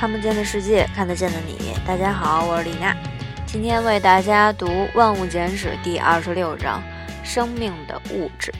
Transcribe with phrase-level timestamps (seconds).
[0.00, 1.74] 看不见的世界，看得见的你。
[1.86, 2.96] 大家好，我是李娜，
[3.46, 4.64] 今天为大家读
[4.96, 6.82] 《万物简史》第二十六章：
[7.22, 8.50] 生命的物质。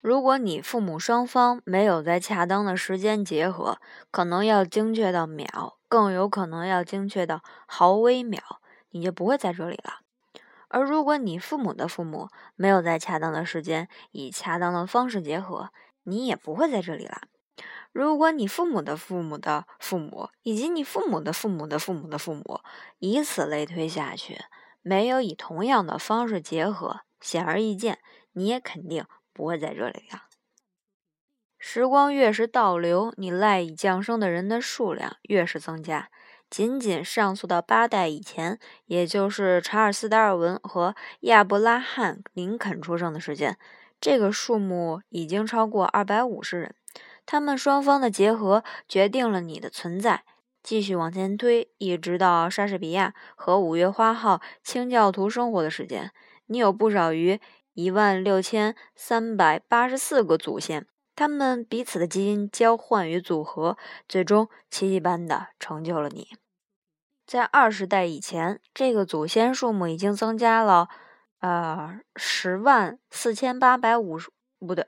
[0.00, 3.80] 如果你父母双方没有在恰当的时间结合，
[4.12, 8.40] 可能要精确到秒，更有可能要精确到毫微秒，
[8.90, 9.94] 你就不会在这里了。
[10.68, 15.70] 而如果你父母的父母没有在恰当的时间以恰当的方式结合，
[16.04, 17.22] 你也不会在这里了。
[17.94, 22.58] 如果你父母的父母的父母以及你父母的父母的父母的父母，
[22.98, 24.36] 以此类推下去，
[24.82, 28.00] 没有以同样的方式结合，显而易见，
[28.32, 30.24] 你也肯定不会在这里了。
[31.56, 36.10] 时光越是倒流，你赖以降生的人的数量越是增加。
[36.50, 43.56] 仅仅上溯到八代以前，也就是查尔斯·达尔文和亚伯拉罕·林肯出生的时间，
[44.00, 46.74] 这个数目已经超过二百五十人。
[47.26, 50.24] 他们双方的结合决定了你的存在。
[50.62, 56.10] 继续往前推，一直到莎士比亚和五月花号清教徒生活的时间，
[56.46, 57.38] 你有不少于
[57.74, 60.86] 一万六千三百八十四个祖先。
[61.16, 63.76] 他们彼此的基因交换与组合，
[64.08, 66.28] 最终奇迹般的成就了你。
[67.26, 70.88] 在二十代以前，这个祖先数目已经增加了，
[71.40, 74.86] 呃，十万四千八百五十，不对，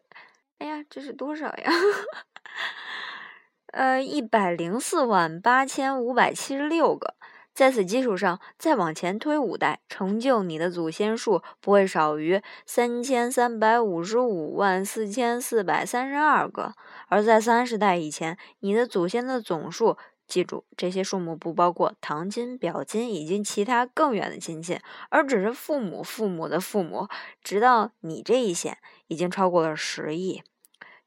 [0.59, 1.71] 哎呀，这是多少呀？
[3.73, 7.15] 呃，一百零四万八千五百七十六个。
[7.53, 16.75] 在此基础上，再往前推五代，成就你的祖先数不会少于三千三百五十五万四千四百三十二个。
[17.09, 19.97] 而在三十代以前，你的祖先的总数。
[20.27, 27.07] 记住，这些数目不包括堂亲、表亲以及其他更远的亲戚，而只是父母、父母的父母。
[27.45, 28.77] 直到你这一线，
[29.09, 30.43] 已经超过了十亿。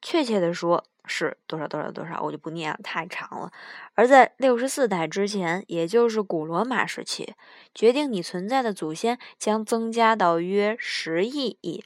[0.02, 3.52] 确切的说，是多少多少多少，我就不念了，太长了。
[3.96, 7.34] 而在六十四代之前，也就是古罗马时期，
[7.76, 11.84] 决定你存在的祖先将增加到约十亿亿。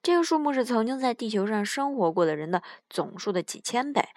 [0.00, 4.08] 这个数目是曾经在地球上生活过的人的总数的几千倍。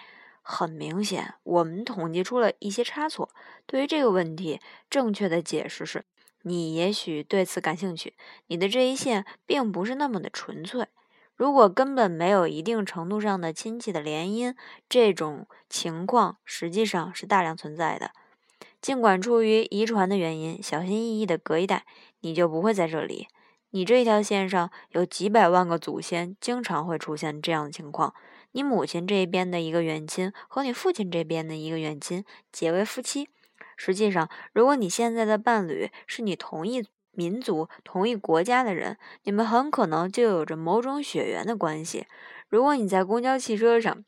[0.43, 3.29] 很明显，我们统计出了一些差错。
[3.65, 4.59] 对于这个问题，
[4.89, 6.05] 正确的解释是：
[6.43, 8.13] 你也许对此感兴趣。
[8.47, 10.87] 你的这一线并不是那么的纯粹。
[11.41, 14.53] 如果根本没有一定程度上的亲戚的联姻，
[14.87, 18.11] 这种情况实际上是大量存在的。
[18.79, 21.83] 尽管出于遗传的原因，小心翼翼的隔一代，
[22.19, 23.27] 你就不会在这里。
[23.71, 28.13] 你这一条线上有几百万个祖先，经常会出现这样的情况。
[28.51, 33.27] 你母亲这边的一个远亲和你父亲这边的一个远亲结为夫妻。
[33.75, 42.07] 实际上，如果你现在的伴侣是你同一民族、同一国家的人，你们很可能就有着某种血缘的关系。
[42.49, 44.03] 如果你在公交汽车上，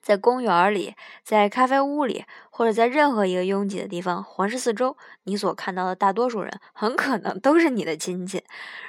[0.00, 0.94] 在公园里，
[1.24, 8.44] 在咖啡屋里，或者在任何一个拥挤的地方环视四周，你所看到的大多数人很可能都是你的亲戚。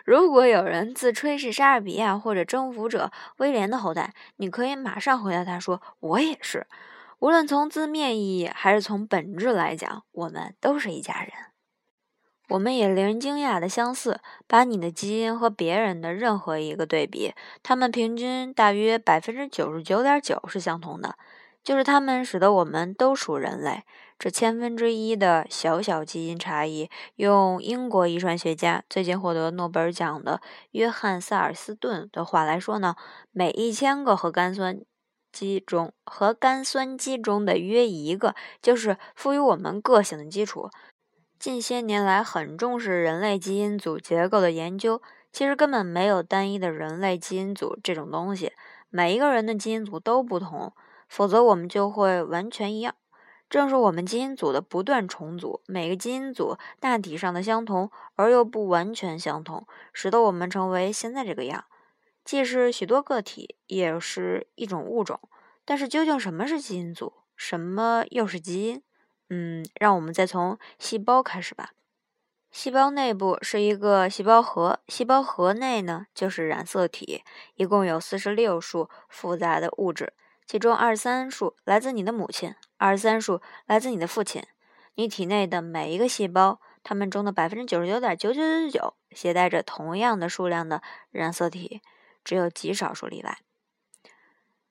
[0.05, 6.67] 如果有人自吹是莎士比亚或者征服者威廉的后代，你可以马上回答他说：“我也是。”
[7.19, 11.31] 无论从字面意义还是从本质来讲，我们都是一家人。
[12.49, 14.19] 我们也令人惊讶的相似。
[14.47, 21.15] 把你的基因和别人的任何一个对比，他们平均大约百分之九十九点九是相同的，
[21.63, 23.83] 就是他们使得我们都属人类。
[24.19, 30.41] 这千分之一的小小基因差异，用英国遗传学家最近获得诺贝尔奖的
[30.71, 32.95] 约翰·萨尔斯顿的话来说呢，
[33.31, 34.81] 每一千个核苷酸
[35.31, 40.71] 基中，核苷酸基中的约一个，就是赋予我们个性的基础。
[41.39, 45.01] 近些年来，很重视人类基因组结构的研究。
[45.31, 48.53] 其实根本没有单一的人类基因组这种东西，
[48.89, 50.73] 每一个人的基因组都不同，
[51.07, 52.95] 否则我们就会完全一样。
[53.47, 61.65] 正是我们基因组的不断重组，每个基因组大体上的相同而又不完全相同，使得我们成为现在这个样。
[62.25, 65.19] 既是许多个体，也是一种物种。
[65.63, 67.13] 但是究竟什么是基因组？
[67.35, 68.81] 什么又是基因？
[69.29, 71.71] 嗯，让我们再从细胞开始吧。
[72.49, 77.23] 细胞内部是一个细胞核，细胞核内呢就是染色体，
[77.55, 80.13] 一共有四十六束复杂的物质，
[80.45, 84.41] 其中二十三束来自你的母亲，二十三束来自你的父亲。
[84.95, 90.81] 你体内的每一个细胞，它们中的百分之九十九点九九九九携带着同样的数量的
[91.11, 91.81] 染色体，
[92.23, 93.37] 只有极少数例外。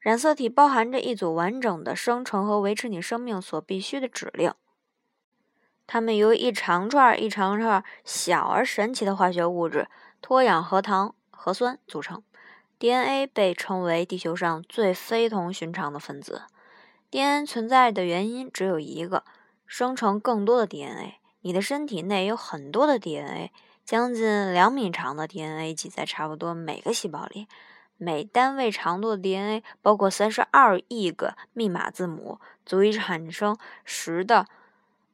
[0.06, 4.52] 染色体包含着一组完整的生成和维持你生命所必需的指令，
[5.84, 9.88] 它们由一长串一长串小而神奇的化学物质——
[10.22, 12.22] 脱氧核糖核酸组成。
[12.78, 16.42] DNA 被称为地球上最非同寻常的分子。
[17.10, 19.24] DNA 存在的原因只有一个：
[19.66, 21.14] 生成更多的 DNA。
[21.40, 23.50] 你的身体内有很多的 DNA，
[23.84, 27.48] 将近两米长的 DNA 挤在差不多每个细胞里。
[27.98, 34.46] 每单位长度的 DNA 包括三十二亿个密码字母，足以产生十的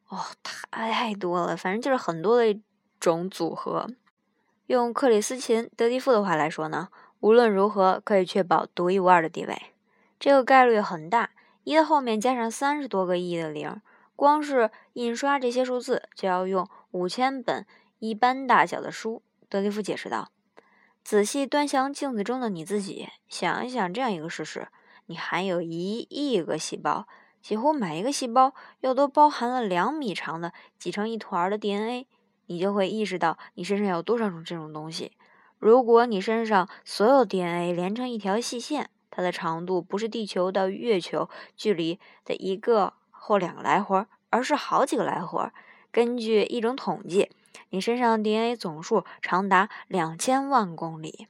[0.08, 2.60] 哦，太太多了，反正就是很多的一
[2.98, 3.88] 种组合。
[4.66, 6.88] 用克里斯琴·德蒂夫的话来说呢，
[7.20, 9.62] 无论如何可以确保独一无二的地位。
[10.18, 11.30] 这个概率很大，
[11.64, 13.80] 一的后面加上三十多个亿的零。
[14.14, 17.66] 光是印刷这些数字，就要用五千本
[17.98, 19.20] 一般大小的书。
[19.48, 20.30] 德蒂夫解释道
[21.04, 24.68] ：“仔细端详镜子中的你自己，想一想这样一个事实：
[25.06, 27.06] 你含有一亿个细胞，
[27.40, 32.06] 几乎每一个细胞又都包含了两米长的挤成一团的 DNA。
[32.46, 35.12] 你就会意识到你身上有多少种这种东西。
[35.58, 42.94] 如果你身上所有 DNA 连成一条细线，它的长度不是地球到月球距离的一个。”
[43.24, 45.48] 或两个来回，而是好几个来回。
[45.92, 47.30] 根据一种统计，
[47.68, 51.28] 你身上 DNA 总数长达两千万公里。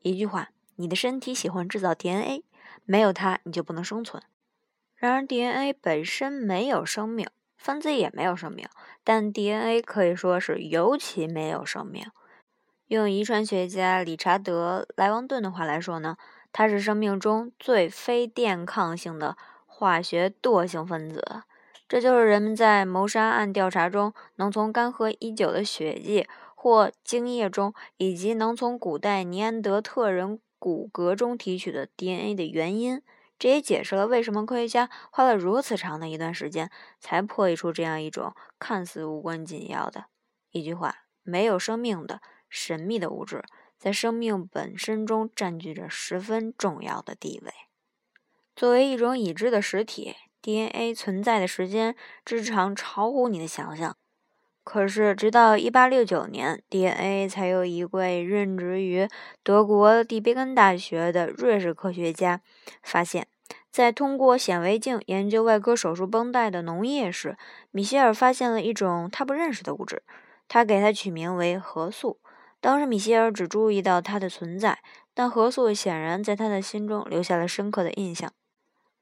[0.00, 2.42] 一句话，你的身体喜欢制造 DNA，
[2.84, 4.22] 没有它你就不能生存。
[4.96, 7.28] 然而，DNA 本身没有生命，
[7.58, 8.66] 分子也没有生命，
[9.04, 12.06] 但 DNA 可以说是尤其没有生命。
[12.86, 16.16] 用遗传学家理查德·莱王顿的话来说呢，
[16.52, 19.36] 它是生命中最非电抗性的。
[19.76, 21.42] 化学惰性分子，
[21.94, 26.26] 这就是人们在谋杀案调查中能从干涸已久的血迹
[26.56, 33.00] 或精液中，以及能从古代尼安德特人骨骼中提取的 DNA 的原因。
[33.38, 36.68] 这也解释了为什么科学家花了如此长的一段时间
[36.98, 40.06] 才破译出这样一种看似无关紧要的
[40.50, 43.44] 一句话：没有生命的神秘的物质，
[43.78, 47.52] 在生命本身中占据着十分重要的地位。
[48.56, 53.96] 作为一种已知的实体，DNA 存在的时间之长超乎你的想象。
[54.62, 59.08] 可是，直到1869年，DNA 才有一位任职于
[59.42, 62.42] 德国蒂贝根大学的瑞士科学家
[62.82, 63.26] 发现，
[63.70, 67.36] 在通过显微镜研究外科手术绷带的脓液时，
[67.70, 70.02] 米歇尔发现了一种他不认识的物质，
[70.46, 72.18] 他给它取名为核素。
[72.60, 74.78] 当时，米歇尔只注意到它的存在，
[75.12, 78.32] 但核素显然在他的心中留下了深刻的印象。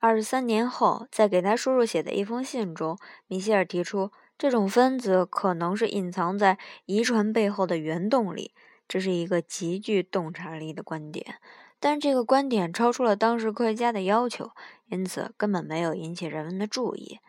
[0.03, 8.53] 二十三年后，在给他叔叔写的一封信中，米歇尔提出，这种分子可能是隐藏在遗传背后的原动力。
[8.89, 11.37] 这是一个极具洞察力的观点，
[11.79, 14.51] 但这个观点超出了当时科学家的要求，
[14.87, 17.21] 因此根本没有引起人们的注意。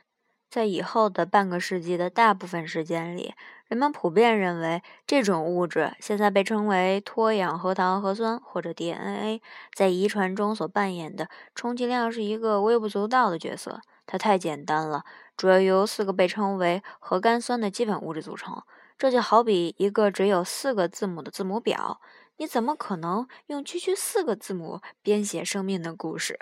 [0.54, 3.34] 在以后的半个世纪的大部分时间里，
[3.68, 9.42] 人们普遍认为这种物质现在被称为脱氧核糖核酸或者 DNA，
[9.74, 13.82] 在遗传中所扮演的充其量是一个微不足道的角色。
[14.06, 15.04] 它太简单了，
[15.36, 18.62] 主要由四个被称为核苷酸的基本物质组成。
[18.96, 22.00] 这就好比一个只有四个字母的字母表，
[22.38, 26.38] 你怎么可能用区区四个字母编写生命的故事？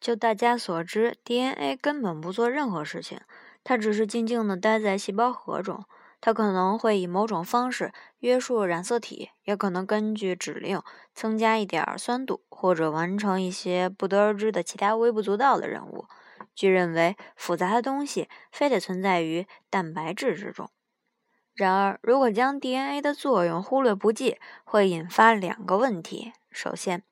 [0.00, 3.20] 就大家所知，DNA 根本不做任何事情，
[3.64, 5.84] 它只是静静地待在细胞核中。
[6.18, 10.82] 它可能会以某种方式约束染色体，也可能根据指令
[11.14, 16.06] 增加一点酸度，或者完成一些不得而知的其他微不足道的任务。
[16.54, 20.70] 据认为，复杂的东西非得存在于蛋白质之中。
[21.54, 26.32] 然而，如果将 DNA 的作用忽略不计，会引发两个问题。
[26.50, 27.02] 首先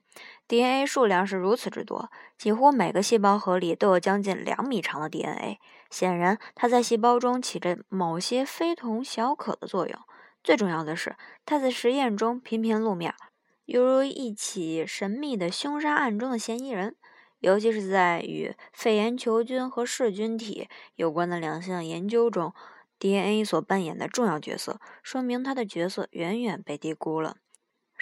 [0.49, 5.59] ，DNA 数量是如此之多，几乎每个细胞核里都有将近两米长的 DNA。
[5.91, 9.99] 显然，它在细胞中起着某些非同小可的作用。
[10.43, 13.15] 最重要的是，它在实验中频频露面，
[13.65, 16.97] 犹如一起神秘的凶杀案中的嫌疑人。
[17.41, 22.55] 尤其是在与肺炎球菌和噬菌体有关的两项研究中
[22.99, 27.37] ，DNA 所扮演的重要角色，说明它的角色远远被低估了。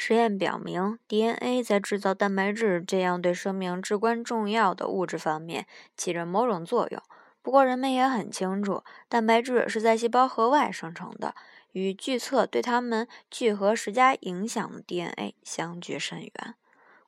[0.05, 5.65] 实验表明，DNA 在制造蛋白质这样对生命至关重要的物质方面
[5.97, 7.01] 起着某种作用。
[7.41, 11.37] 不过，人们也很清楚，蛋白质是在细胞核外生成的，
[11.71, 16.33] 与据测对它们聚合施加影响的 DNA 相距甚远。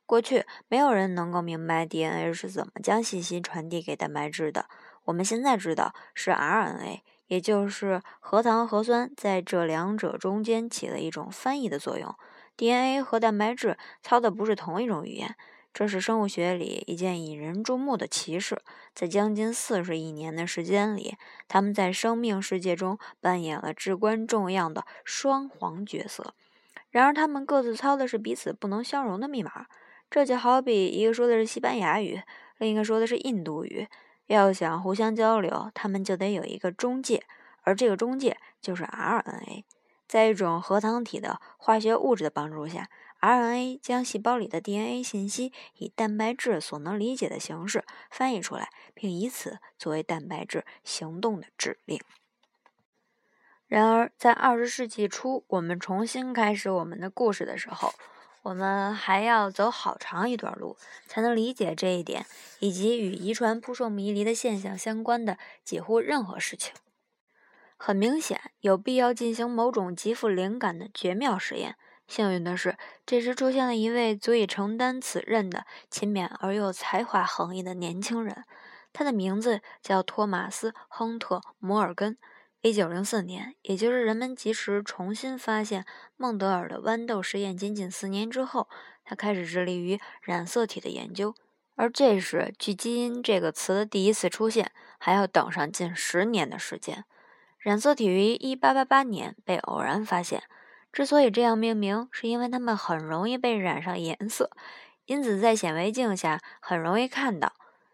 [0.05, 4.67] 过去，没有人能够明白 DNA 是怎么将信息传递给蛋白质的。
[5.03, 12.15] 我们现在知道，是 RNA，也就是核糖核酸，在这两者中间起了一种翻译的作用。
[12.57, 15.35] DNA 和蛋白质操的不是同一种语言，
[15.73, 18.61] 这是生物学里一件引人注目的奇事。
[18.93, 26.33] 在将近四十亿年的时间里，他们在生命世界中扮演了至关重要的双簧角色。
[26.89, 29.65] 然而，他们各自操的是彼此不能相容的密码。
[30.09, 32.21] 这就好比一个说的是西班牙语，
[32.57, 33.87] 另一个说的是印度语。
[34.27, 37.25] 要想互相交流，他们就得有一个中介，
[37.63, 39.63] 而这个中介就是 RNA。
[40.07, 42.89] 在一种核糖体的化学物质的帮助下
[43.21, 51.99] ，RNA 将细胞里的 DNA 信息以蛋白质所能理解的形式翻译出来，并以此作为蛋白质行动的指令。
[53.67, 57.95] 然而，在二十世纪初，我们重新开始我们的故事的时候，
[58.43, 62.27] 我们还要走好长一段路，才能理解这一点，
[62.59, 66.75] 以及与遗传扑朔迷离的现象相关的几乎任何事情。
[67.77, 71.75] 很明显，有必要进行某种极富灵感的绝妙实验。
[72.07, 78.43] 幸运的是，这时出现了一位足以承担此任的勤勉而又才华横溢的年轻人，
[78.93, 82.17] 他的名字叫托马斯·亨特·摩尔根。
[82.61, 88.67] 一九零四年，也就是人们及时重新发现孟德尔的豌豆实验仅仅四年之后，
[89.03, 91.35] 他开始致力于染色体的研究。
[91.75, 97.05] 而这时，距“基因”这个词的第一次出现还要等上近十年的时间。
[97.65, 100.43] 染色体于一八八八年被偶然发现，
[100.93, 104.51] 之所以这样命名，是因为它们很容易被染上颜色，
[105.05, 107.53] 因此在显微镜下很容易看到。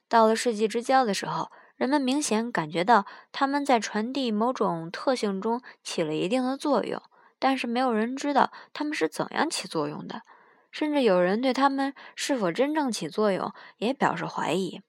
[0.10, 1.50] 到了世纪之交的时候。
[1.78, 7.02] 人们明显感觉到它们在传递某种特性中起了一定的作用，
[7.40, 10.22] 但是没有人知道它们是怎样起作用的，
[10.70, 14.84] 甚至有人对它们是否真正起作用也表示怀疑。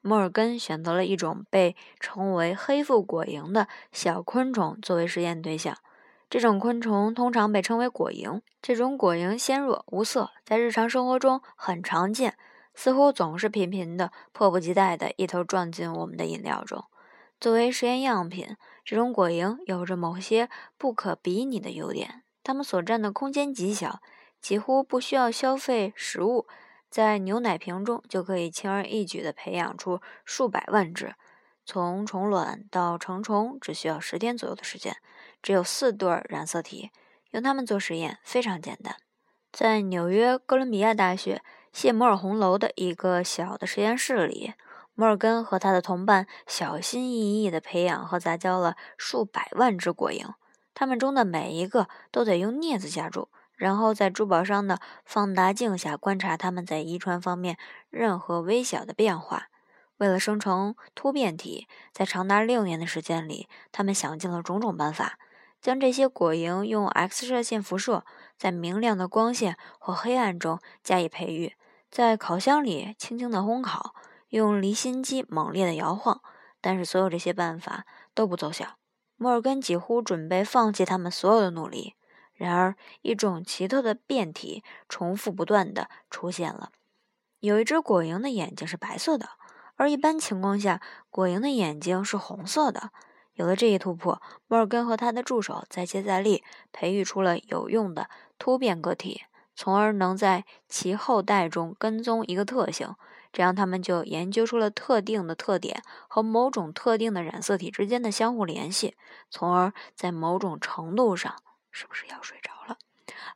[0.00, 5.76] 摩尔根选择了一种被称为黑腹果蝇的小昆虫作为实验对象，
[6.28, 8.40] 这种昆虫通常被称为果蝇。
[8.62, 12.36] 这种果蝇鲜弱无色，在日常生活中很常见。
[12.74, 16.84] 似乎总是频频的、迫不及待地一头撞进我们的饮料中。
[17.38, 22.22] 作为实验样品，这种果蝇有着某些不可比拟的优点。
[22.42, 24.00] 它们所占的空间极小，
[24.40, 26.46] 几乎不需要消费食物，
[26.90, 31.14] 在牛奶瓶中就可以轻而易举地培养出数百万只。
[31.64, 34.96] 从虫卵到成虫只需要十天左右的时间。
[35.40, 36.90] 只有四对染色体，
[37.30, 38.96] 用它们做实验非常简单。
[39.52, 41.42] 在纽约哥伦比亚大学。
[41.72, 44.54] 谢摩尔红楼的一个小的实验室里，
[44.94, 50.34] 摩尔根和他的同伴小心翼翼地培养和杂交了数百万只果蝇，
[50.74, 53.28] 它们中的每一个都得用镊子夹住，
[53.60, 57.58] 然后在珠宝商的放大镜下观察它们在遗传方面
[57.90, 59.48] 任何微小的变化。
[59.98, 65.18] 为了生成突变体，在长达六年的时间里，他们想尽了种种办法，
[65.60, 68.06] 将这些果蝇用 X 射线辐射，
[68.38, 71.54] 在明亮的光线或黑暗中加以培育。
[71.90, 73.94] 在烤箱里轻轻地烘烤，
[74.30, 76.22] 用离心机猛烈地摇晃，
[76.62, 78.78] 但是所有这些办法都不奏效。
[79.16, 81.94] 摩尔根几乎准备放弃他们所有的努力。
[82.40, 86.72] 然而，一种奇特的变体重复不断地出现了。
[87.40, 89.28] 有一只果蝇的眼睛是白色的，
[89.76, 90.80] 而一般情况下，
[91.10, 92.92] 果蝇的眼睛是红色的。
[93.34, 96.42] 有了这一突破，摩尔根和他的助手再接再厉，
[96.72, 99.24] 培育出了有用的突变个体。
[99.54, 102.94] 从而能在其后代中跟踪一个特性，
[103.30, 108.96] 这样他们就研究出了特定的特点和某种特定的染色体之间的相互联系，
[109.28, 111.36] 从而在某种程度上，
[111.70, 112.78] 是不是要睡着了？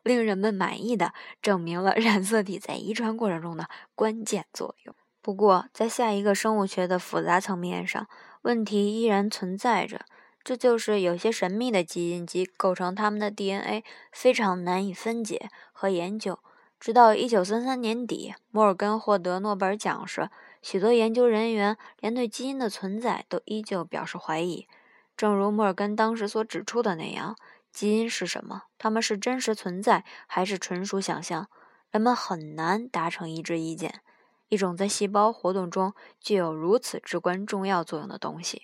[0.02, 4.94] 令人们满意的证明了染色体在遗传过程中的关键作用。
[5.20, 8.06] 不过，在下一个生物学的复杂层面上，
[8.42, 10.04] 问题依然存在着。
[10.42, 16.38] 这就是有些神秘的基因及构成它们的 DNA 非常难以分解和研究。
[16.78, 20.28] 直到1933年底，摩尔根获得诺贝尔奖时，
[20.60, 24.68] 许多研究人员连对基因的存在都依旧表示怀疑。
[25.16, 27.36] 正如摩尔根当时所指出的那样，
[27.74, 28.62] 基因是什么？
[28.78, 31.48] 它们是真实存在还是纯属想象？
[31.90, 34.00] 人们很难达成一致意见。
[34.48, 38.62] 一种在细胞活动中具有如此至关重要作用的东西。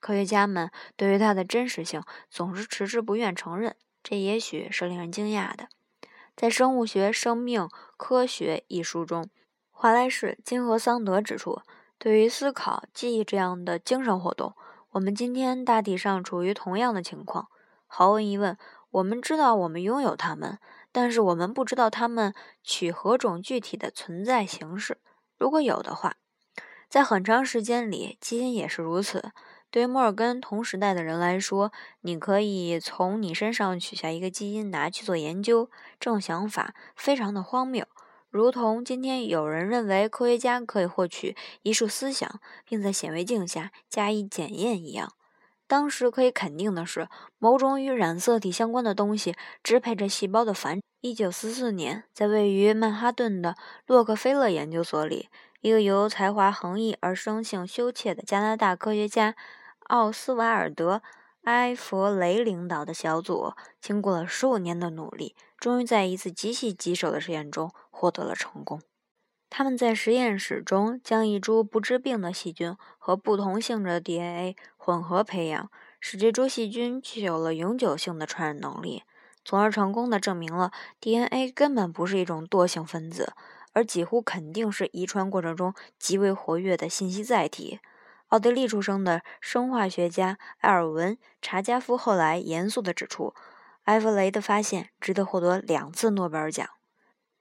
[0.00, 5.68] 科学家们对于它的真实性总是迟迟不愿承认，这也许是令人惊讶的。
[6.34, 9.28] 在《生物学生命科学》一书中，
[9.70, 11.60] 华莱士、金和桑德指出，
[11.98, 14.54] 对于思考、记忆这样的精神活动，
[14.92, 17.48] 我们今天大体上处于同样的情况。
[17.86, 18.56] 毫无疑问，
[18.90, 20.58] 我们知道我们拥有它们，
[20.92, 24.98] 但是我们不知道它们取何种具体的存在形式。
[25.38, 26.16] 如果有的话，
[26.88, 29.32] 在很长时间里，基因也是如此。
[29.70, 37.86] 对于摩尔根同时代的人来说，你可以从你身上取下一个基因拿去做研究，这种想法非常的荒谬，
[38.30, 45.12] 如同今天有人认为科学家可以获取一束思想，并在显微镜下加以检验一样。
[45.66, 47.08] 当时可以肯定的是，
[47.38, 50.80] 某种与染色体相关的东西支配着细胞的繁。
[51.00, 53.56] 一九四四年，在位于曼哈顿的
[53.86, 55.28] 洛克菲勒研究所里。
[55.62, 59.34] 一个由才华横溢而生性羞怯的加拿大科学家
[59.88, 60.98] 奥斯瓦尔德·
[61.42, 68.80] 埃弗雷领导的小组，经过了十五年的努力，终于在一次极其棘手的实验中获得了成功。
[69.48, 74.56] 他们在实验室中将一株不治病的细菌和不同性质的 DNA
[74.86, 79.02] 混合培养，使这株细菌具有了永久性的传染能力。
[79.44, 83.32] 从而成功的证明了 DNA 根本不是一种惰性分子，
[83.72, 87.80] 而几乎肯定是遗传过程中极为活跃的信息载体。
[88.28, 93.34] 奥地利出生的生化学家埃尔文·查加夫后来严肃地指出，
[93.86, 96.64] 埃弗雷的发现值得获得两次诺贝尔奖。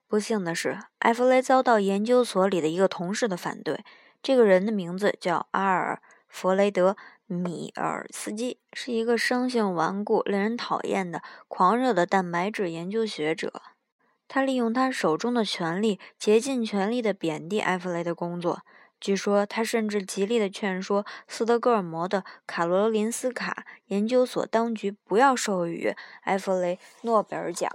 [0.08, 3.84] 不幸的是，埃弗雷遭到研究所里的一个同事的反对。
[4.24, 6.98] 这个人的名字叫阿尔·弗雷德。
[7.28, 13.62] 米尔斯基是一个生性顽固、令人讨厌的狂热的蛋白质研究学者。
[14.28, 18.62] 他利用他手中的权力，竭尽全力地贬低埃弗雷的工作。
[19.00, 27.72] 据说，他甚至极力地劝说斯德哥尔摩的卡罗林斯卡研究所当局不要授予埃弗雷诺贝尔奖。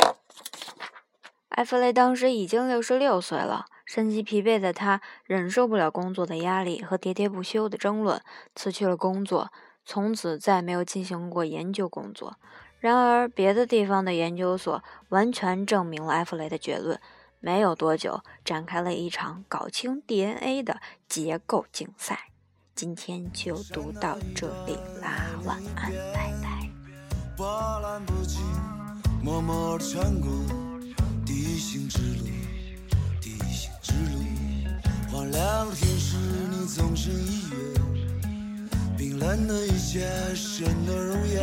[1.50, 3.66] 埃弗雷当时已经六十六岁了。
[3.92, 8.22] 身心疲惫的他忍受不了工作的压力和喋喋不休的争论，
[8.54, 9.50] 辞去了工作，
[9.84, 12.36] 从此再没有进行过研究工作。
[12.78, 17.00] 然而，别的地方的研究所完全证明了埃弗雷的结论。
[17.40, 22.28] 没有多久，展开了一场搞清 DNA 的结构竞赛。
[22.76, 26.70] 今天就读到这里啦，晚安，拜拜。
[29.80, 30.59] 之
[37.10, 37.56] 一月，
[38.96, 41.40] 冰冷的一切，深的容颜，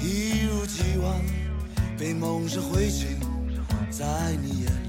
[0.00, 1.20] 一如既往
[1.98, 3.04] 被蒙上灰烬，
[3.90, 4.83] 在你眼。